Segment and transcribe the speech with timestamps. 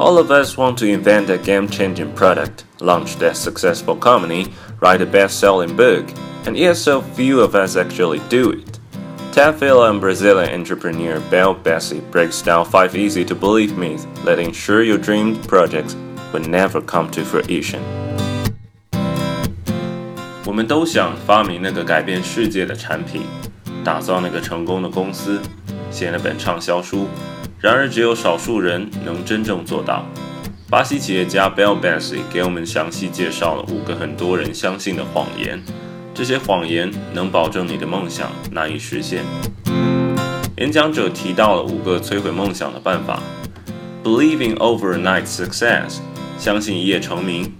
[0.00, 4.46] All of us want to invent a game changing product, launch that successful company,
[4.80, 6.06] write a best selling book,
[6.46, 8.78] and yet so few of us actually do it.
[9.30, 14.82] Ted and Brazilian entrepreneur Bel Pesce breaks down five easy to believe myths that ensure
[14.82, 15.94] your dream projects
[16.32, 17.82] will never come to fruition.
[20.46, 23.26] 我们都想发明那个改变世界的产品，
[23.84, 25.42] 打造那个成功的公司，
[25.90, 27.06] 写那本畅销书。
[27.60, 30.06] 然而，只有少数人能真正做到。
[30.70, 35.62] 巴西企业家 Bell Bessie 给我们详细介绍了五个很多人相信的谎言，
[36.14, 39.24] 这些谎言能保证你的梦想难以实现。
[40.56, 43.20] 演讲者提到了五个摧毁梦想的办法
[44.02, 45.98] ：Believe in overnight success，
[46.38, 47.52] 相信一夜成名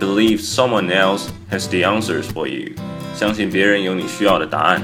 [0.00, 2.72] ；Believe someone else has the answers for you，
[3.14, 4.82] 相信别人有你需要的答案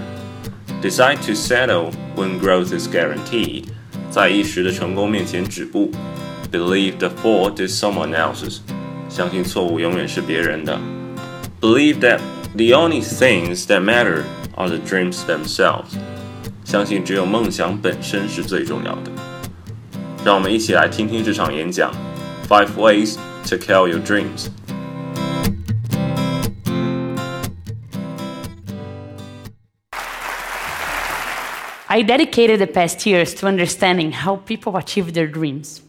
[0.83, 3.65] ；Decide to settle when growth is guaranteed。
[4.10, 5.91] 在一时的成功面前止步，
[6.52, 8.60] believe the fault is someone else's，
[9.10, 10.77] 相信错误永远是别人的；
[11.60, 12.20] believe that
[12.55, 14.24] the only things that matter
[14.55, 15.98] are the dreams themselves，
[16.63, 19.12] 相信只有梦想本身是最重要的。
[20.24, 21.94] 让我们一起来听听这场演讲：
[22.48, 23.16] Five ways
[23.49, 24.48] to kill your dreams。
[31.93, 35.83] I dedicated the past years to understanding how people achieve their dreams.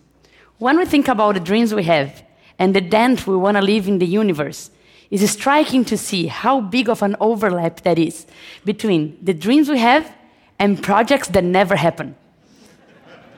[0.57, 2.23] When we think about the dreams we have
[2.57, 4.71] and the dent we want to leave in the universe,
[5.11, 8.25] it's striking to see how big of an overlap that is
[8.65, 10.11] between the dreams we have
[10.57, 12.15] and projects that never happen.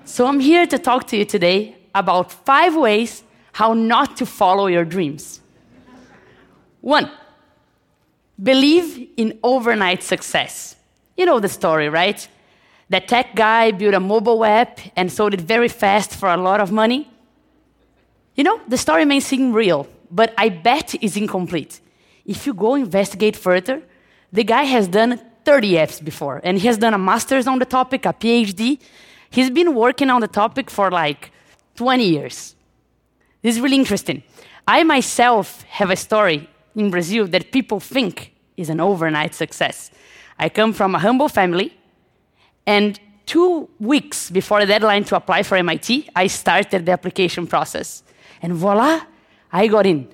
[0.05, 4.67] so I'm here to talk to you today about five ways how not to follow
[4.67, 5.41] your dreams.
[6.79, 7.11] One,
[8.41, 10.77] believe in overnight success.
[11.17, 12.25] You know the story, right?
[12.93, 16.59] That tech guy built a mobile app and sold it very fast for a lot
[16.61, 17.09] of money.
[18.35, 21.81] You know, the story may seem real, but I bet it's incomplete.
[22.23, 23.81] If you go investigate further,
[24.31, 27.65] the guy has done 30 apps before, and he has done a master's on the
[27.65, 28.77] topic, a PhD.
[29.31, 31.31] He's been working on the topic for like
[31.77, 32.55] 20 years.
[33.41, 34.21] This is really interesting.
[34.67, 39.89] I myself have a story in Brazil that people think is an overnight success.
[40.37, 41.73] I come from a humble family
[42.65, 48.03] and two weeks before the deadline to apply for MIT, I started the application process.
[48.41, 49.01] And voila,
[49.51, 50.07] I got in.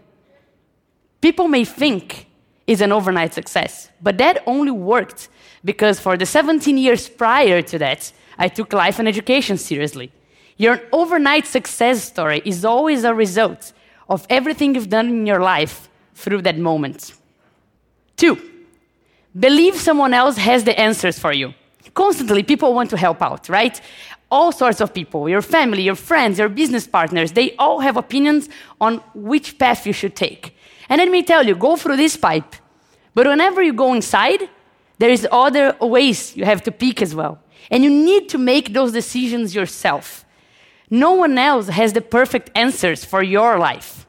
[1.22, 2.28] People may think
[2.68, 5.30] it's an overnight success, but that only worked
[5.66, 10.12] because for the 17 years prior to that, I took life and education seriously.
[10.58, 13.74] Your overnight success story is always a result
[14.08, 17.14] of everything you've done in your life through that moment.
[18.18, 18.38] Two,
[19.38, 21.54] believe someone else has the answers for you
[21.94, 23.80] constantly people want to help out, right?
[24.32, 28.50] All sorts of people, your family, your friends, your business partners, they all have opinions
[28.80, 30.56] on which path you should take.
[30.88, 32.56] And let me tell you, go through this pipe.
[33.14, 34.50] But whenever you go inside,
[34.98, 37.40] there is other ways you have to pick as well.
[37.72, 40.26] And you need to make those decisions yourself.
[40.90, 44.08] No one else has the perfect answers for your life.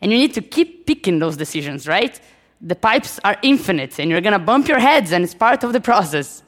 [0.00, 2.20] And you need to keep picking those decisions, right?
[2.60, 5.80] The pipes are infinite, and you're gonna bump your heads, and it's part of the
[5.80, 6.43] process.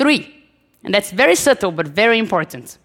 [0.00, 0.34] Three,
[0.82, 2.78] and that's very subtle but very important.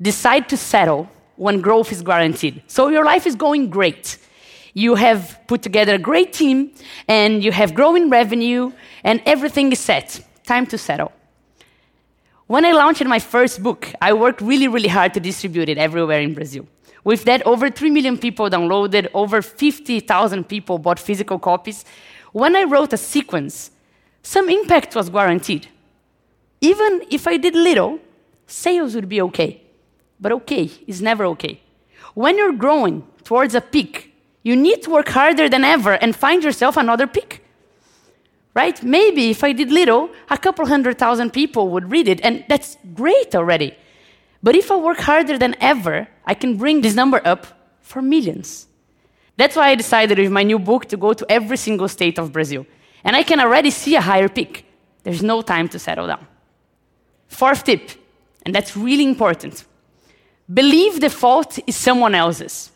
[0.00, 2.62] Decide to settle when growth is guaranteed.
[2.68, 4.16] So your life is going great.
[4.74, 6.70] You have put together a great team
[7.08, 8.70] and you have growing revenue
[9.02, 10.24] and everything is set.
[10.46, 11.10] Time to settle.
[12.46, 16.20] When I launched my first book, I worked really, really hard to distribute it everywhere
[16.20, 16.64] in Brazil.
[17.02, 21.84] With that, over 3 million people downloaded, over 50,000 people bought physical copies.
[22.30, 23.72] When I wrote a sequence,
[24.22, 25.68] some impact was guaranteed.
[26.60, 27.98] Even if I did little,
[28.46, 29.62] sales would be okay.
[30.20, 31.60] But okay is never okay.
[32.14, 36.44] When you're growing towards a peak, you need to work harder than ever and find
[36.44, 37.44] yourself another peak.
[38.54, 38.82] Right?
[38.82, 42.76] Maybe if I did little, a couple hundred thousand people would read it, and that's
[42.94, 43.74] great already.
[44.42, 47.46] But if I work harder than ever, I can bring this number up
[47.80, 48.66] for millions.
[49.36, 52.32] That's why I decided with my new book to go to every single state of
[52.32, 52.66] Brazil.
[53.04, 54.64] And I can already see a higher peak.
[55.02, 56.26] There's no time to settle down.
[57.28, 57.90] Fourth tip,
[58.44, 59.64] and that's really important
[60.52, 62.70] believe the fault is someone else's.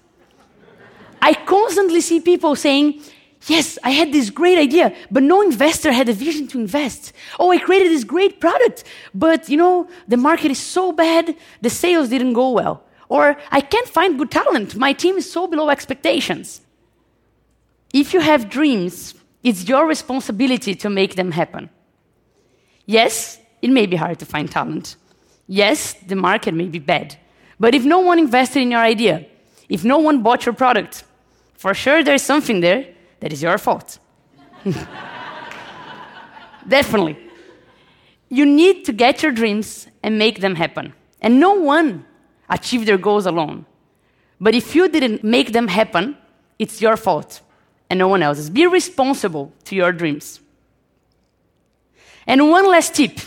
[1.20, 3.02] I constantly see people saying,
[3.46, 7.12] Yes, I had this great idea, but no investor had a vision to invest.
[7.38, 8.82] Oh, I created this great product,
[9.14, 12.82] but you know, the market is so bad, the sales didn't go well.
[13.08, 16.61] Or I can't find good talent, my team is so below expectations.
[17.94, 19.14] If you have dreams,
[19.46, 21.70] it's your responsibility to make them happen.
[22.84, 24.96] Yes, it may be hard to find talent.
[25.46, 27.16] Yes, the market may be bad.
[27.60, 29.25] But if no one invested in your idea,
[29.69, 31.04] if no one bought your product,
[31.54, 34.00] for sure there's something there that is your fault.
[36.69, 37.16] Definitely.
[38.28, 40.92] You need to get your dreams and make them happen.
[41.20, 42.04] And no one
[42.50, 43.64] achieved their goals alone.
[44.40, 46.16] But if you didn't make them happen,
[46.58, 47.42] it's your fault
[47.88, 48.50] and no one else's.
[48.50, 50.41] Be responsible to your dreams.
[52.27, 53.21] And one last tip,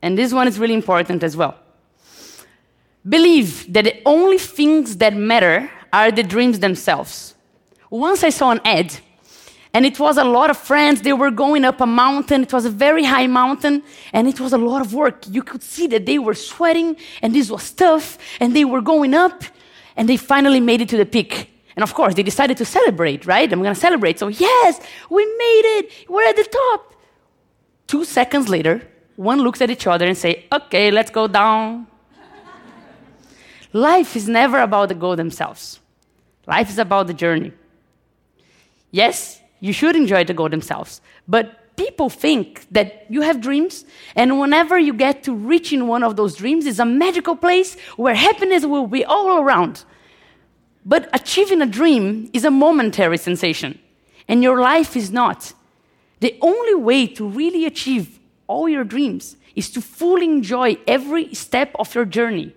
[0.00, 1.56] and this one is really important as well.
[3.08, 7.34] Believe that the only things that matter are the dreams themselves.
[7.90, 8.98] Once I saw an ad,
[9.74, 11.00] and it was a lot of friends.
[11.00, 12.42] They were going up a mountain.
[12.42, 13.82] It was a very high mountain,
[14.12, 15.24] and it was a lot of work.
[15.28, 19.14] You could see that they were sweating, and this was tough, and they were going
[19.14, 19.42] up,
[19.96, 21.51] and they finally made it to the peak.
[21.76, 23.50] And of course, they decided to celebrate, right?
[23.52, 24.18] I'm going to celebrate.
[24.18, 26.08] So, yes, we made it.
[26.08, 26.94] We're at the top.
[27.86, 28.82] Two seconds later,
[29.16, 31.86] one looks at each other and say, "Okay, let's go down."
[33.72, 35.80] Life is never about the goal themselves.
[36.46, 37.52] Life is about the journey.
[38.90, 44.38] Yes, you should enjoy the goal themselves, but people think that you have dreams, and
[44.38, 48.66] whenever you get to reaching one of those dreams, is a magical place where happiness
[48.66, 49.84] will be all around.
[50.84, 53.78] But achieving a dream is a momentary sensation,
[54.28, 55.52] and your life is not.
[56.20, 61.74] The only way to really achieve all your dreams is to fully enjoy every step
[61.78, 62.54] of your journey.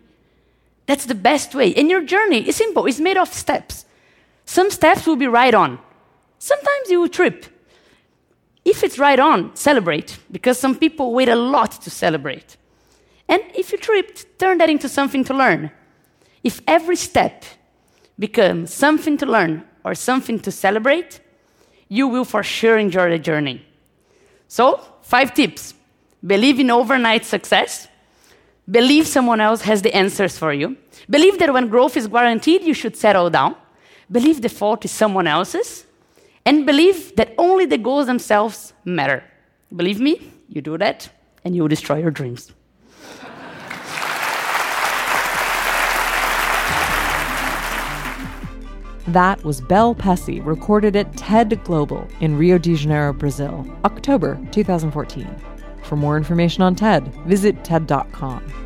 [0.87, 1.73] That's the best way.
[1.73, 3.85] And your journey is simple, it's made of steps.
[4.45, 5.79] Some steps will be right on,
[6.39, 7.45] sometimes you will trip.
[8.63, 12.57] If it's right on, celebrate, because some people wait a lot to celebrate.
[13.27, 15.69] And if you tripped, turn that into something to learn.
[16.43, 17.45] If every step
[18.17, 21.19] becomes something to learn or something to celebrate,
[21.87, 23.65] you will for sure enjoy the journey.
[24.47, 25.73] So, five tips
[26.25, 27.87] believe in overnight success,
[28.69, 30.75] believe someone else has the answers for you,
[31.09, 33.55] believe that when growth is guaranteed, you should settle down,
[34.11, 35.85] believe the fault is someone else's,
[36.45, 39.23] and believe that only the goals themselves matter.
[39.75, 41.09] Believe me, you do that,
[41.43, 42.54] and you will destroy your dreams.
[49.07, 55.29] That was Bel Pesce, recorded at TED Global in Rio de Janeiro, Brazil, October 2014.
[55.83, 58.64] For more information on TED, visit TED.com.